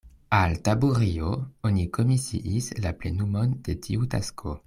Al 0.35 0.55
Taburio 0.67 1.27
oni 1.69 1.85
komisiis 1.99 2.71
la 2.87 2.95
plenumon 3.03 3.55
de 3.69 3.79
tiu 3.87 4.13
tasko. 4.15 4.59